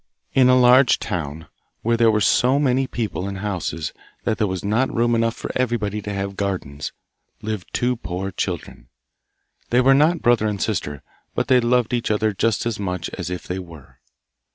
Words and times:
In 0.33 0.49
a 0.49 0.59
large 0.59 0.97
town, 0.97 1.45
where 1.83 1.95
there 1.95 2.09
were 2.09 2.21
so 2.21 2.57
many 2.57 2.87
people 2.87 3.27
and 3.27 3.37
houses 3.37 3.93
that 4.23 4.39
there 4.39 4.47
was 4.47 4.65
not 4.65 4.91
room 4.91 5.13
enough 5.13 5.35
for 5.35 5.51
everybody 5.55 6.01
to 6.01 6.11
have 6.11 6.35
gardens, 6.35 6.91
lived 7.43 7.71
two 7.71 7.97
poor 7.97 8.31
children. 8.31 8.89
They 9.69 9.79
were 9.81 9.93
not 9.93 10.23
brother 10.23 10.47
and 10.47 10.59
sister, 10.59 11.03
but 11.35 11.49
they 11.49 11.59
loved 11.59 11.93
each 11.93 12.09
other 12.09 12.33
just 12.33 12.65
as 12.65 12.79
much 12.79 13.11
as 13.11 13.29
if 13.29 13.45
they 13.47 13.59
were. 13.59 13.99